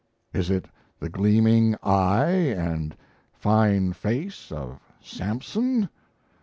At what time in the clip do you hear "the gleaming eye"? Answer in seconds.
0.99-2.23